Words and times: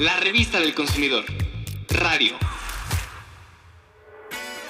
La 0.00 0.16
revista 0.16 0.58
del 0.60 0.72
consumidor. 0.72 1.26
Radio. 1.90 2.32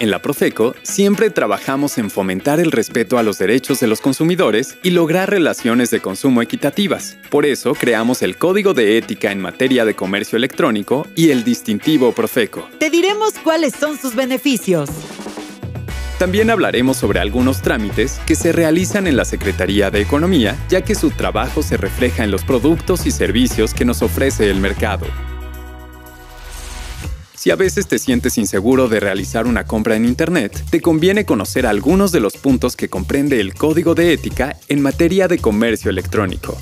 En 0.01 0.11
la 0.11 0.21
Profeco 0.21 0.75
siempre 0.83 1.31
trabajamos 1.31 1.99
en 1.99 2.11
fomentar 2.11 2.59
el 2.59 2.73
respeto 2.73 3.17
a 3.17 3.23
los 3.23 3.39
derechos 3.39 3.79
de 3.79 3.87
los 3.87 4.01
consumidores 4.01 4.77
y 4.83 4.91
lograr 4.91 5.31
relaciones 5.31 5.91
de 5.91 6.01
consumo 6.01 6.43
equitativas. 6.43 7.17
Por 7.31 7.47
eso 7.47 7.75
creamos 7.75 8.23
el 8.23 8.39
Código 8.39 8.75
de 8.75 8.99
Ética 8.99 9.31
en 9.31 9.41
materia 9.41 9.85
de 9.85 9.95
comercio 9.95 10.37
electrónico 10.37 11.07
y 11.15 11.31
el 11.31 11.45
distintivo 11.45 12.11
Profeco. 12.11 12.69
Te 12.81 12.91
diremos 12.91 13.35
cuáles 13.35 13.75
son 13.75 13.97
sus 13.97 14.17
beneficios. 14.17 14.91
También 16.21 16.51
hablaremos 16.51 16.99
sobre 16.99 17.19
algunos 17.19 17.63
trámites 17.63 18.21
que 18.27 18.35
se 18.35 18.53
realizan 18.53 19.07
en 19.07 19.17
la 19.17 19.25
Secretaría 19.25 19.91
de 19.91 20.03
Economía, 20.03 20.55
ya 20.69 20.83
que 20.83 20.95
su 20.95 21.13
trabajo 21.13 21.63
se 21.63 21.79
refleja 21.79 22.25
en 22.25 22.31
los 22.31 22.45
productos 22.45 23.07
y 23.07 23.11
servicios 23.11 23.73
que 23.73 23.87
nos 23.87 24.03
ofrece 24.03 24.51
el 24.51 24.61
mercado. 24.61 25.07
Si 27.33 27.51
a 27.51 27.57
veces 27.57 27.89
te 27.89 27.99
sientes 27.99 28.37
inseguro 28.37 28.87
de 28.87 29.01
realizar 29.01 29.47
una 29.47 29.65
compra 29.65 29.97
en 29.97 30.05
Internet, 30.05 30.63
te 30.69 30.83
conviene 30.83 31.25
conocer 31.25 31.65
algunos 31.65 32.13
de 32.13 32.21
los 32.21 32.37
puntos 32.37 32.77
que 32.77 32.91
comprende 32.91 33.41
el 33.41 33.55
Código 33.55 33.95
de 33.95 34.13
Ética 34.13 34.59
en 34.69 34.83
materia 34.83 35.27
de 35.27 35.39
comercio 35.39 35.91
electrónico. 35.91 36.55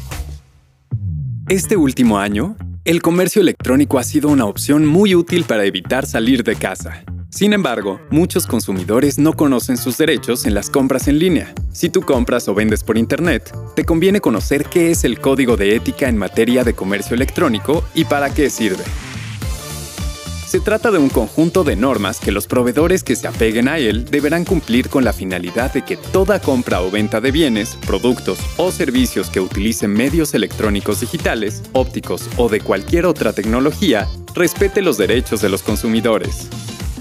Este 1.48 1.76
último 1.76 2.20
año, 2.20 2.56
el 2.84 3.02
comercio 3.02 3.42
electrónico 3.42 3.98
ha 3.98 4.04
sido 4.04 4.28
una 4.28 4.44
opción 4.44 4.86
muy 4.86 5.16
útil 5.16 5.42
para 5.42 5.64
evitar 5.64 6.06
salir 6.06 6.44
de 6.44 6.54
casa. 6.54 7.02
Sin 7.30 7.52
embargo, 7.52 8.00
muchos 8.10 8.46
consumidores 8.46 9.18
no 9.18 9.34
conocen 9.34 9.76
sus 9.76 9.98
derechos 9.98 10.46
en 10.46 10.54
las 10.54 10.70
compras 10.70 11.08
en 11.08 11.18
línea. 11.18 11.52
Si 11.72 11.90
tú 11.90 12.00
compras 12.00 12.48
o 12.48 12.54
vendes 12.54 12.82
por 12.82 12.96
Internet, 12.96 13.54
te 13.76 13.84
conviene 13.84 14.22
conocer 14.22 14.64
qué 14.64 14.90
es 14.90 15.04
el 15.04 15.20
Código 15.20 15.58
de 15.58 15.76
Ética 15.76 16.08
en 16.08 16.16
materia 16.16 16.64
de 16.64 16.74
comercio 16.74 17.14
electrónico 17.14 17.84
y 17.94 18.06
para 18.06 18.32
qué 18.32 18.48
sirve. 18.48 18.82
Se 20.46 20.60
trata 20.60 20.90
de 20.90 20.96
un 20.96 21.10
conjunto 21.10 21.64
de 21.64 21.76
normas 21.76 22.18
que 22.18 22.32
los 22.32 22.46
proveedores 22.46 23.04
que 23.04 23.14
se 23.14 23.28
apeguen 23.28 23.68
a 23.68 23.76
él 23.76 24.06
deberán 24.06 24.46
cumplir 24.46 24.88
con 24.88 25.04
la 25.04 25.12
finalidad 25.12 25.74
de 25.74 25.82
que 25.82 25.98
toda 25.98 26.40
compra 26.40 26.80
o 26.80 26.90
venta 26.90 27.20
de 27.20 27.30
bienes, 27.30 27.76
productos 27.86 28.38
o 28.56 28.72
servicios 28.72 29.28
que 29.28 29.40
utilicen 29.40 29.92
medios 29.92 30.32
electrónicos 30.32 31.00
digitales, 31.00 31.62
ópticos 31.74 32.30
o 32.38 32.48
de 32.48 32.62
cualquier 32.62 33.04
otra 33.04 33.34
tecnología 33.34 34.08
respete 34.34 34.80
los 34.80 34.96
derechos 34.96 35.42
de 35.42 35.50
los 35.50 35.62
consumidores. 35.62 36.48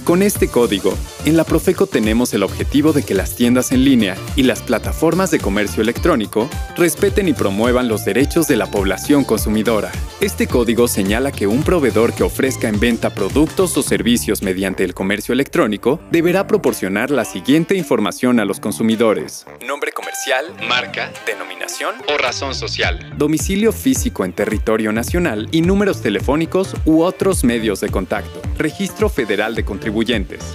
Con 0.08 0.22
este 0.22 0.48
código, 0.48 0.94
en 1.26 1.36
la 1.36 1.44
Profeco 1.44 1.86
tenemos 1.86 2.34
el 2.34 2.44
objetivo 2.44 2.94
de 2.94 3.04
que 3.04 3.14
las 3.14 3.36
tiendas 3.36 3.74
en 3.74 3.84
línea 3.84 4.16
y 4.38 4.44
las 4.44 4.62
plataformas 4.62 5.32
de 5.32 5.40
comercio 5.40 5.84
electrónico 5.84 6.50
respeten 6.78 7.28
y 7.28 7.34
promuevan 7.34 7.90
los 7.90 8.06
derechos 8.06 8.48
de 8.48 8.56
la 8.56 8.72
población 8.72 9.26
consumidora. 9.26 9.92
Este 10.22 10.48
código 10.48 10.88
señala 10.88 11.34
que 11.34 11.46
un 11.46 11.62
proveedor 11.62 12.14
que 12.14 12.24
ofrezca 12.24 12.70
en 12.70 12.80
venta 12.80 13.14
productos 13.14 13.76
o 13.76 13.84
servicios 13.84 14.42
mediante 14.44 14.86
el 14.86 14.94
comercio 14.94 15.34
electrónico 15.34 16.00
deberá 16.10 16.48
proporcionar 16.48 17.12
la 17.12 17.26
siguiente 17.26 17.76
información 17.76 18.40
a 18.40 18.46
los 18.46 18.62
consumidores. 18.62 19.46
Nombre 19.68 19.92
comercial, 19.92 20.46
marca, 20.70 21.12
denominación 21.26 21.96
o 22.08 22.18
razón 22.18 22.56
social. 22.56 23.14
Domicilio 23.18 23.74
físico 23.74 24.24
en 24.24 24.32
territorio 24.32 24.94
nacional 24.94 25.50
y 25.52 25.64
números 25.64 26.02
telefónicos 26.02 26.78
u 26.86 27.02
otros 27.02 27.44
medios 27.44 27.82
de 27.82 27.90
contacto. 27.90 28.42
Registro 28.58 29.10
Federal 29.10 29.54
de 29.54 29.66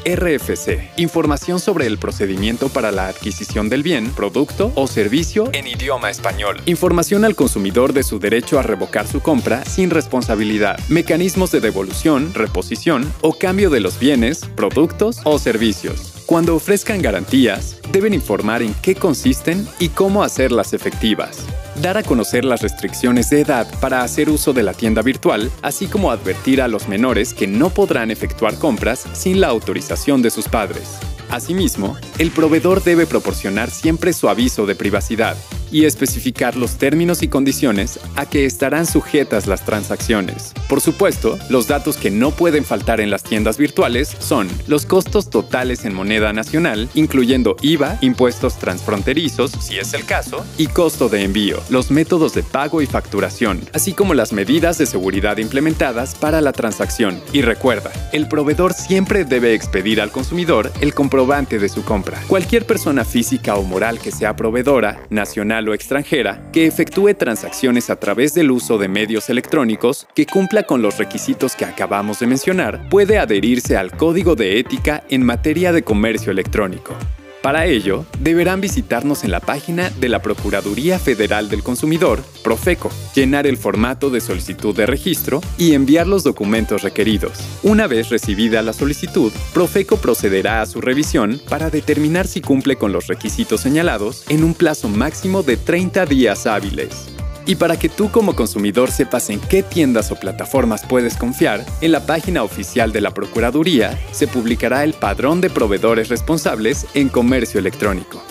RFC. 0.05 0.91
Información 0.97 1.61
sobre 1.61 1.87
el 1.87 1.98
procedimiento 1.98 2.69
para 2.69 2.93
la 2.93 3.09
adquisición 3.09 3.69
del 3.69 3.83
bien, 3.83 4.11
producto 4.11 4.73
o 4.75 4.87
servicio 4.87 5.51
en 5.53 5.67
idioma 5.67 6.11
español. 6.11 6.61
Información 6.67 7.25
al 7.25 7.35
consumidor 7.35 7.93
de 7.93 8.03
su 8.03 8.19
derecho 8.19 8.59
a 8.59 8.63
revocar 8.63 9.07
su 9.07 9.20
compra 9.20 9.65
sin 9.65 9.91
responsabilidad. 9.91 10.79
Mecanismos 10.89 11.51
de 11.51 11.61
devolución, 11.61 12.35
reposición 12.35 13.13
o 13.20 13.35
cambio 13.35 13.70
de 13.70 13.81
los 13.81 13.98
bienes, 13.98 14.45
productos 14.57 15.20
o 15.25 15.39
servicios. 15.39 16.12
Cuando 16.33 16.57
ofrezcan 16.57 17.03
garantías, 17.03 17.77
deben 17.93 18.15
informar 18.15 18.63
en 18.63 18.73
qué 18.81 18.95
consisten 18.95 19.69
y 19.79 19.91
cómo 19.91 20.23
hacerlas 20.23 20.73
efectivas. 20.73 21.45
Dar 21.83 21.98
a 21.98 22.03
conocer 22.03 22.47
las 22.47 22.63
restricciones 22.63 23.29
de 23.29 23.43
edad 23.43 23.69
para 23.81 24.03
hacer 24.03 24.31
uso 24.31 24.55
de 24.55 24.63
la 24.63 24.73
tienda 24.73 25.03
virtual, 25.03 25.51
así 25.61 25.89
como 25.89 26.11
advertir 26.11 26.63
a 26.63 26.69
los 26.69 26.89
menores 26.89 27.35
que 27.35 27.47
no 27.47 27.69
podrán 27.69 28.11
efectuar 28.11 28.55
compras 28.55 29.05
sin 29.13 29.42
la 29.42 29.48
autorización 29.48 30.23
de 30.23 30.31
sus 30.31 30.48
padres. 30.48 30.97
Asimismo, 31.29 31.98
el 32.17 32.31
proveedor 32.31 32.83
debe 32.83 33.07
proporcionar 33.07 33.71
siempre 33.71 34.15
su 34.15 34.31
aviso 34.31 34.65
de 34.65 34.75
privacidad 34.75 35.37
y 35.73 35.87
especificar 35.87 36.57
los 36.57 36.77
términos 36.77 37.23
y 37.23 37.29
condiciones 37.29 37.99
a 38.15 38.27
que 38.27 38.45
estarán 38.45 38.87
sujetas 38.87 39.47
las 39.47 39.65
transacciones. 39.65 40.53
Por 40.69 40.81
supuesto, 40.81 41.39
los 41.49 41.67
datos 41.67 41.97
que 41.97 42.11
no 42.11 42.31
pueden 42.31 42.65
faltar 42.65 43.01
en 43.01 43.11
las 43.11 43.25
tiendas 43.25 43.57
virtuales 43.57 44.15
son 44.21 44.49
los 44.69 44.87
costos 44.87 45.31
totales 45.31 45.85
en 45.85 45.95
moneda 45.95 46.33
nacional, 46.33 46.89
incluyendo 46.95 47.57
IVA, 47.63 47.99
impuestos 48.01 48.59
transfronterizos, 48.59 49.53
si 49.53 49.79
es 49.79 49.95
el 49.95 50.05
caso, 50.05 50.45
y 50.59 50.67
costo 50.67 51.09
de 51.09 51.25
envío, 51.25 51.59
los 51.71 51.91
métodos 51.91 52.35
de 52.35 52.43
pago 52.43 52.83
y 52.83 52.87
facturación, 52.87 53.61
así 53.73 53.93
como 53.93 54.15
las 54.15 54.33
medidas 54.33 54.79
de 54.79 54.87
seguridad 54.87 55.39
implementadas 55.39 56.15
para 56.15 56.41
la 56.41 56.53
transacción. 56.53 57.21
Y 57.33 57.41
recuerda, 57.41 57.91
el 58.13 58.29
proveedor 58.29 58.75
siempre 58.75 59.25
debe 59.25 59.55
expedir 59.55 60.01
al 60.01 60.11
consumidor 60.11 60.71
el 60.81 60.93
comprobante 60.93 61.59
de 61.59 61.69
su 61.69 61.83
compra. 61.85 62.21
Cualquier 62.29 62.67
persona 62.67 63.05
física 63.05 63.57
o 63.57 63.63
moral 63.63 63.99
que 63.99 64.11
sea 64.11 64.37
proveedora, 64.37 65.01
nacional 65.11 65.61
o 65.68 65.74
extranjera, 65.74 66.50
que 66.52 66.67
efectúe 66.67 67.14
transacciones 67.14 67.90
a 67.90 67.96
través 67.96 68.34
del 68.34 68.50
uso 68.50 68.78
de 68.78 68.89
medios 68.89 69.30
electrónicos 69.30 70.06
que 70.14 70.27
cumpla 70.27 70.64
con 70.64 70.83
los 70.83 70.98
requisitos 70.98 71.56
que 71.56 71.64
acabamos 71.64 72.20
de 72.20 72.27
mencionar, 72.27 72.89
puede 72.89 73.18
adherirse 73.18 73.77
al 73.77 73.92
Código 73.96 74.34
de 74.34 74.58
Ética 74.58 75.05
en 75.08 75.24
materia 75.24 75.73
de 75.73 75.83
comercio 75.83 76.33
electrónico. 76.33 76.95
Para 77.42 77.67
ello, 77.67 78.07
deberán 78.20 78.61
visitarnos 78.61 79.25
en 79.25 79.33
la 79.33 79.41
página 79.41 79.91
de 79.91 80.08
la 80.08 80.23
Procuraduría 80.23 81.01
Federal 81.01 81.48
del 81.48 81.64
Consumidor, 81.64 82.23
Profeco, 82.45 82.89
llenar 83.17 83.48
el 83.48 83.57
formato 83.57 84.11
de 84.11 84.20
solicitud 84.20 84.77
de 84.77 84.86
registro 84.86 85.41
y 85.58 85.75
enviar 85.75 86.07
los 86.07 86.23
documentos 86.23 86.83
requeridos. 86.83 87.33
Una 87.64 87.89
vez 87.89 88.11
recibida 88.11 88.63
la 88.63 88.73
solicitud, 88.73 89.33
Profeco 89.53 89.97
procederá 89.97 90.63
a 90.63 90.67
su 90.67 90.80
revisión 90.80 91.41
para 91.48 91.69
determinar 91.69 92.29
si 92.29 92.41
cumple 92.41 92.77
con 92.77 92.92
los 92.92 93.08
requisitos 93.08 93.61
señalados 93.61 94.23
en 94.29 94.45
un 94.45 94.55
plazo 94.55 94.89
máximo 94.89 95.42
de 95.42 95.57
30 95.57 96.07
días 96.07 96.47
hábiles. 96.47 97.11
Y 97.47 97.57
para 97.57 97.79
que 97.79 97.89
tú 97.89 98.11
como 98.11 98.36
consumidor 98.36 98.91
sepas 98.91 99.30
en 99.30 99.41
qué 99.41 99.63
tiendas 99.63 100.13
o 100.13 100.17
plataformas 100.17 100.85
puedes 100.86 101.17
confiar, 101.17 101.64
en 101.80 101.92
la 101.92 102.07
página 102.07 102.42
oficial 102.45 102.92
de 102.92 103.01
la 103.01 103.13
Procuraduría 103.13 103.98
se 104.13 104.29
publicará 104.29 104.85
el 104.85 104.95
padrón 104.95 105.41
de 105.41 105.51
proveedores 105.51 106.08
responsables 106.08 106.86
en 106.95 107.08
comercio 107.08 107.58
electrónico. 107.58 108.23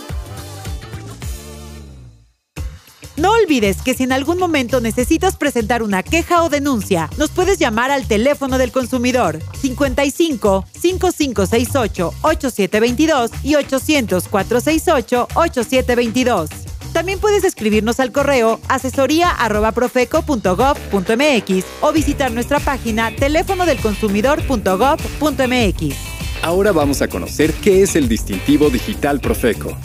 No 3.18 3.32
olvides 3.34 3.82
que 3.84 3.94
si 3.94 4.04
en 4.04 4.14
algún 4.14 4.40
momento 4.40 4.82
necesitas 4.82 5.36
presentar 5.36 5.84
una 5.84 6.02
queja 6.02 6.44
o 6.44 6.50
denuncia, 6.50 7.10
nos 7.18 7.30
puedes 7.30 7.60
llamar 7.60 7.92
al 7.92 8.08
teléfono 8.08 8.58
del 8.58 8.72
consumidor 8.72 9.40
55 9.62 10.66
5568 10.72 12.14
8722 12.22 13.32
y 13.44 13.56
800 13.56 14.28
468 14.28 15.28
8722. 15.36 16.71
También 16.94 17.20
puedes 17.20 17.44
escribirnos 17.44 18.00
al 18.00 18.12
correo 18.12 18.60
asesoría@profeco.gov.mx 18.68 21.66
o 21.82 21.92
visitar 21.92 22.32
nuestra 22.32 22.60
página 22.60 23.16
teléfonodelconsumidor.gov.mx. 23.16 26.12
Ahora 26.42 26.72
vamos 26.72 27.02
a 27.02 27.08
conocer 27.08 27.54
qué 27.54 27.84
es 27.84 27.96
el 27.96 28.10
distintivo 28.10 28.70
digital 28.70 29.20
Profeco. 29.20 29.78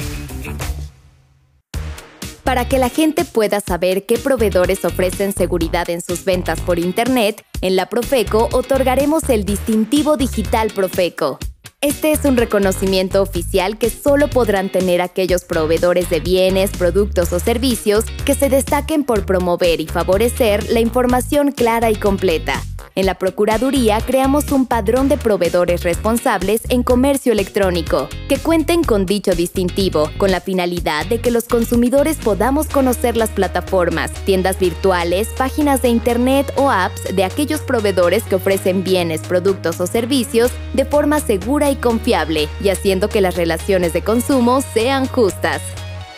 Para 2.43 2.69
que 2.69 2.79
la 2.79 2.89
gente 2.89 3.25
pueda 3.25 3.61
saber 3.61 4.07
qué 4.07 4.19
proveedores 4.19 4.85
ofrecen 4.85 5.33
seguridad 5.33 5.91
en 5.91 6.01
sus 6.01 6.25
ventas 6.25 6.61
por 6.61 6.79
Internet, 6.79 7.45
en 7.61 7.75
la 7.75 7.89
Profeco 7.89 8.49
otorgaremos 8.53 9.29
el 9.29 9.45
distintivo 9.45 10.17
digital 10.17 10.71
Profeco. 10.73 11.41
Este 11.87 12.11
es 12.11 12.25
un 12.25 12.37
reconocimiento 12.37 13.23
oficial 13.23 13.79
que 13.79 13.91
solo 13.91 14.29
podrán 14.29 14.71
tener 14.71 15.01
aquellos 15.01 15.45
proveedores 15.45 16.11
de 16.11 16.19
bienes, 16.19 16.73
productos 16.73 17.33
o 17.33 17.39
servicios 17.39 18.07
que 18.25 18.35
se 18.35 18.49
destaquen 18.49 19.05
por 19.05 19.25
promover 19.25 19.81
y 19.81 19.87
favorecer 19.87 20.69
la 20.69 20.81
información 20.81 21.53
clara 21.53 21.89
y 21.93 21.95
completa. 21.95 22.61
En 22.97 23.05
la 23.05 23.15
Procuraduría 23.15 24.01
creamos 24.01 24.51
un 24.53 24.65
padrón 24.65 25.11
de 25.11 25.19
proveedores 25.19 25.83
responsables 25.83 26.63
en 26.71 26.83
comercio 26.83 27.31
electrónico, 27.31 28.09
que 28.27 28.39
cuenten 28.39 28.83
con 28.83 29.05
dicho 29.05 29.35
distintivo, 29.35 30.11
con 30.17 30.31
la 30.31 30.41
finalidad 30.41 31.05
de 31.05 31.21
que 31.21 31.31
los 31.31 31.45
consumidores 31.45 32.17
podamos 32.17 32.69
conocer 32.69 33.19
las 33.19 33.29
plataformas, 33.29 34.11
tiendas 34.25 34.59
virtuales, 34.59 35.29
páginas 35.37 35.83
de 35.83 35.91
Internet 35.91 36.51
o 36.57 36.71
apps 36.71 37.15
de 37.15 37.25
aquellos 37.25 37.61
proveedores 37.61 38.23
que 38.23 38.37
ofrecen 38.37 38.83
bienes, 38.83 39.21
productos 39.21 39.79
o 39.79 39.87
servicios 39.87 40.51
de 40.73 40.87
forma 40.87 41.21
segura 41.21 41.71
y 41.71 41.77
confiable, 41.77 42.49
y 42.63 42.71
haciendo 42.71 43.11
que 43.11 43.21
las 43.21 43.37
relaciones 43.37 43.93
de 43.93 44.01
consumo 44.01 44.63
sean 44.73 45.07
justas. 45.07 45.61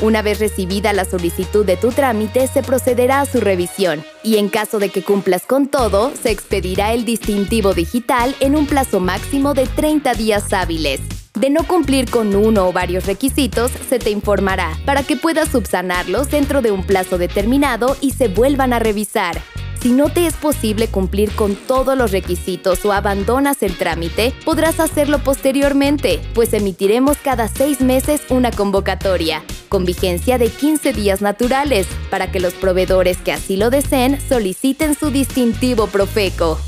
Una 0.00 0.22
vez 0.22 0.38
recibida 0.38 0.94
la 0.94 1.04
solicitud 1.04 1.66
de 1.66 1.76
tu 1.76 1.90
trámite, 1.90 2.46
se 2.46 2.62
procederá 2.62 3.20
a 3.20 3.26
su 3.26 3.40
revisión 3.40 4.02
y 4.22 4.38
en 4.38 4.48
caso 4.48 4.78
de 4.78 4.88
que 4.88 5.02
cumplas 5.02 5.44
con 5.44 5.68
todo, 5.68 6.10
se 6.22 6.30
expedirá 6.30 6.94
el 6.94 7.04
distintivo 7.04 7.74
digital 7.74 8.34
en 8.40 8.56
un 8.56 8.66
plazo 8.66 8.98
máximo 9.00 9.52
de 9.52 9.66
30 9.66 10.14
días 10.14 10.54
hábiles. 10.54 11.02
De 11.36 11.50
no 11.50 11.64
cumplir 11.64 12.10
con 12.10 12.34
uno 12.34 12.66
o 12.66 12.72
varios 12.72 13.04
requisitos, 13.04 13.70
se 13.90 13.98
te 13.98 14.10
informará 14.10 14.78
para 14.86 15.02
que 15.02 15.16
puedas 15.16 15.50
subsanarlos 15.50 16.30
dentro 16.30 16.62
de 16.62 16.70
un 16.70 16.82
plazo 16.82 17.18
determinado 17.18 17.94
y 18.00 18.12
se 18.12 18.28
vuelvan 18.28 18.72
a 18.72 18.78
revisar. 18.78 19.38
Si 19.78 19.92
no 19.92 20.08
te 20.08 20.26
es 20.26 20.32
posible 20.32 20.88
cumplir 20.88 21.30
con 21.32 21.54
todos 21.54 21.96
los 21.96 22.10
requisitos 22.10 22.82
o 22.86 22.92
abandonas 22.92 23.62
el 23.62 23.76
trámite, 23.76 24.32
podrás 24.46 24.80
hacerlo 24.80 25.18
posteriormente, 25.18 26.22
pues 26.34 26.54
emitiremos 26.54 27.18
cada 27.18 27.48
seis 27.48 27.82
meses 27.82 28.22
una 28.30 28.50
convocatoria, 28.50 29.44
con 29.68 29.84
vigencia 29.84 30.38
de 30.38 30.48
15 30.48 30.94
días 30.94 31.20
naturales, 31.20 31.86
para 32.08 32.32
que 32.32 32.40
los 32.40 32.54
proveedores 32.54 33.18
que 33.18 33.32
así 33.32 33.58
lo 33.58 33.68
deseen 33.68 34.18
soliciten 34.26 34.94
su 34.94 35.10
distintivo 35.10 35.86
Profeco. 35.86 36.58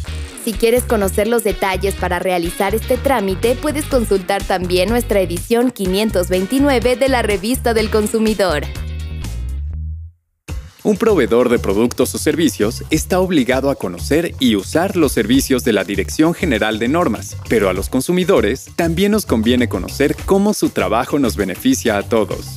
Si 0.48 0.54
quieres 0.54 0.84
conocer 0.84 1.28
los 1.28 1.44
detalles 1.44 1.94
para 1.94 2.18
realizar 2.18 2.74
este 2.74 2.96
trámite, 2.96 3.54
puedes 3.54 3.84
consultar 3.84 4.42
también 4.42 4.88
nuestra 4.88 5.20
edición 5.20 5.70
529 5.70 6.96
de 6.96 7.08
la 7.10 7.20
Revista 7.20 7.74
del 7.74 7.90
Consumidor. 7.90 8.62
Un 10.84 10.96
proveedor 10.96 11.50
de 11.50 11.58
productos 11.58 12.14
o 12.14 12.18
servicios 12.18 12.82
está 12.88 13.20
obligado 13.20 13.68
a 13.68 13.74
conocer 13.74 14.34
y 14.40 14.56
usar 14.56 14.96
los 14.96 15.12
servicios 15.12 15.64
de 15.64 15.74
la 15.74 15.84
Dirección 15.84 16.32
General 16.32 16.78
de 16.78 16.88
Normas, 16.88 17.36
pero 17.50 17.68
a 17.68 17.74
los 17.74 17.90
consumidores 17.90 18.70
también 18.74 19.12
nos 19.12 19.26
conviene 19.26 19.68
conocer 19.68 20.16
cómo 20.24 20.54
su 20.54 20.70
trabajo 20.70 21.18
nos 21.18 21.36
beneficia 21.36 21.98
a 21.98 22.02
todos. 22.04 22.56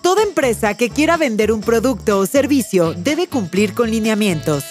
Toda 0.00 0.22
empresa 0.22 0.74
que 0.74 0.88
quiera 0.88 1.18
vender 1.18 1.52
un 1.52 1.60
producto 1.60 2.18
o 2.18 2.24
servicio 2.24 2.94
debe 2.94 3.26
cumplir 3.26 3.74
con 3.74 3.90
lineamientos. 3.90 4.64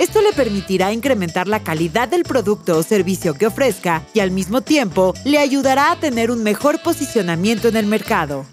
Esto 0.00 0.22
le 0.22 0.32
permitirá 0.32 0.94
incrementar 0.94 1.46
la 1.46 1.60
calidad 1.60 2.08
del 2.08 2.22
producto 2.22 2.78
o 2.78 2.82
servicio 2.82 3.34
que 3.34 3.46
ofrezca 3.46 4.02
y 4.14 4.20
al 4.20 4.30
mismo 4.30 4.62
tiempo 4.62 5.12
le 5.26 5.36
ayudará 5.36 5.92
a 5.92 6.00
tener 6.00 6.30
un 6.30 6.42
mejor 6.42 6.80
posicionamiento 6.80 7.68
en 7.68 7.76
el 7.76 7.84
mercado. 7.84 8.46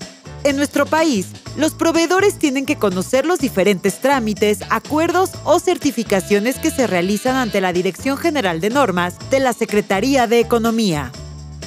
En 0.44 0.58
nuestro 0.58 0.86
país, 0.86 1.28
los 1.56 1.74
proveedores 1.74 2.38
tienen 2.38 2.66
que 2.66 2.76
conocer 2.76 3.26
los 3.26 3.40
diferentes 3.40 4.02
trámites, 4.02 4.60
acuerdos 4.70 5.32
o 5.46 5.60
certificaciones 5.60 6.58
que 6.58 6.70
se 6.70 6.86
realizan 6.86 7.38
ante 7.38 7.62
la 7.62 7.72
Dirección 7.72 8.18
General 8.18 8.60
de 8.60 8.70
Normas 8.70 9.16
de 9.32 9.40
la 9.40 9.54
Secretaría 9.54 10.28
de 10.28 10.42
Economía. 10.42 11.14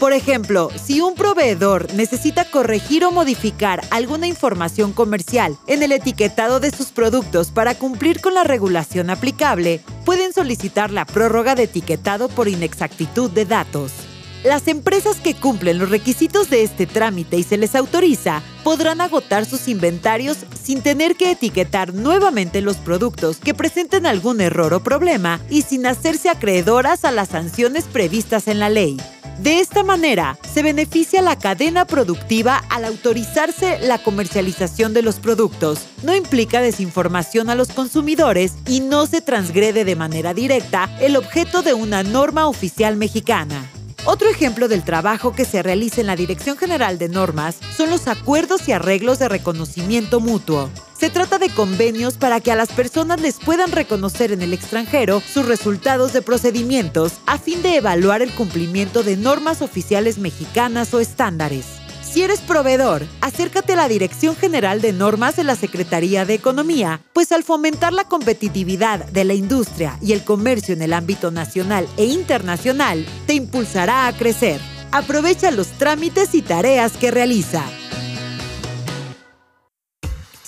Por 0.00 0.14
ejemplo, 0.14 0.70
si 0.82 1.02
un 1.02 1.14
proveedor 1.14 1.93
necesita 1.93 2.47
corregir 2.47 3.05
o 3.05 3.11
modificar 3.11 3.82
alguna 3.91 4.26
información 4.26 4.94
comercial 4.94 5.58
en 5.67 5.82
el 5.82 5.93
etiquetado 5.93 6.58
de 6.58 6.70
sus 6.70 6.87
productos 6.87 7.50
para 7.50 7.75
cumplir 7.75 8.23
con 8.23 8.32
la 8.32 8.43
regulación 8.43 9.11
aplicable, 9.11 9.82
pueden 10.06 10.32
solicitar 10.32 10.91
la 10.91 11.05
prórroga 11.05 11.55
de 11.55 11.64
etiquetado 11.64 12.31
por 12.31 12.49
inexactitud 12.49 13.31
de 13.31 13.44
datos. 13.44 13.93
Las 14.43 14.69
empresas 14.69 15.19
que 15.19 15.35
cumplen 15.35 15.79
los 15.79 15.91
requisitos 15.91 16.49
de 16.49 16.62
este 16.62 16.87
trámite 16.87 17.37
y 17.37 17.43
se 17.43 17.58
les 17.58 17.75
autoriza 17.75 18.43
podrán 18.64 19.03
agotar 19.03 19.44
sus 19.44 19.69
inventarios 19.69 20.38
sin 20.64 20.81
tener 20.81 21.14
que 21.14 21.32
etiquetar 21.32 21.93
nuevamente 21.93 22.62
los 22.62 22.79
productos 22.79 23.37
que 23.37 23.53
presenten 23.53 24.06
algún 24.06 24.41
error 24.41 24.73
o 24.73 24.82
problema 24.82 25.41
y 25.50 25.61
sin 25.61 25.85
hacerse 25.85 26.31
acreedoras 26.31 27.05
a 27.05 27.11
las 27.11 27.29
sanciones 27.29 27.85
previstas 27.85 28.49
en 28.49 28.61
la 28.61 28.70
ley. 28.70 28.96
De 29.42 29.60
esta 29.60 29.82
manera, 29.82 30.37
se 30.52 30.62
beneficia 30.62 31.22
la 31.22 31.38
cadena 31.38 31.87
productiva 31.87 32.62
al 32.69 32.84
autorizarse 32.84 33.78
la 33.78 33.96
comercialización 33.96 34.92
de 34.92 35.00
los 35.00 35.19
productos. 35.19 35.87
No 36.02 36.14
implica 36.14 36.60
desinformación 36.60 37.48
a 37.48 37.54
los 37.54 37.69
consumidores 37.69 38.52
y 38.69 38.81
no 38.81 39.06
se 39.06 39.22
transgrede 39.22 39.87
de 39.87 39.96
manera 39.96 40.34
directa 40.34 40.90
el 41.00 41.16
objeto 41.16 41.62
de 41.62 41.72
una 41.72 42.02
norma 42.02 42.48
oficial 42.48 42.96
mexicana. 42.96 43.64
Otro 44.04 44.28
ejemplo 44.28 44.69
del 44.69 44.82
trabajo 44.82 45.32
que 45.32 45.46
se 45.46 45.62
realiza 45.62 46.02
en 46.02 46.08
la 46.08 46.16
Dirección 46.16 46.58
General 46.58 46.98
de 46.98 47.08
Normas 47.08 47.56
son 47.75 47.88
los 47.88 48.08
acuerdos 48.08 48.69
y 48.69 48.72
arreglos 48.72 49.19
de 49.19 49.31
reconocimiento 49.31 50.20
mutuo. 50.20 50.69
Se 51.00 51.08
trata 51.08 51.38
de 51.38 51.49
convenios 51.49 52.19
para 52.19 52.41
que 52.41 52.52
a 52.52 52.56
las 52.56 52.69
personas 52.69 53.23
les 53.23 53.38
puedan 53.38 53.73
reconocer 53.73 54.32
en 54.32 54.43
el 54.43 54.52
extranjero 54.52 55.23
sus 55.23 55.47
resultados 55.47 56.12
de 56.12 56.20
procedimientos 56.20 57.14
a 57.25 57.38
fin 57.38 57.62
de 57.62 57.76
evaluar 57.76 58.20
el 58.20 58.31
cumplimiento 58.32 59.02
de 59.02 59.17
normas 59.17 59.62
oficiales 59.62 60.19
mexicanas 60.19 60.93
o 60.93 61.00
estándares. 61.00 61.64
Si 62.02 62.20
eres 62.23 62.41
proveedor, 62.41 63.06
acércate 63.23 63.73
a 63.73 63.76
la 63.76 63.88
Dirección 63.88 64.37
General 64.37 64.82
de 64.82 64.93
Normas 64.93 65.37
de 65.37 65.44
la 65.44 65.56
Secretaría 65.56 66.26
de 66.26 66.35
Economía, 66.35 67.00
pues 67.14 67.32
al 67.32 67.44
fomentar 67.44 67.94
la 67.94 68.05
competitividad 68.05 69.06
de 69.06 69.25
la 69.25 69.32
industria 69.32 69.96
y 70.03 70.12
el 70.12 70.23
comercio 70.23 70.75
en 70.75 70.82
el 70.82 70.93
ámbito 70.93 71.31
nacional 71.31 71.88
e 71.96 72.05
internacional, 72.05 73.06
te 73.26 73.32
impulsará 73.32 74.06
a 74.06 74.12
crecer. 74.12 74.61
Aprovecha 74.93 75.50
los 75.50 75.69
trámites 75.69 76.35
y 76.35 76.43
tareas 76.43 76.93
que 76.99 77.11
realiza. 77.11 77.64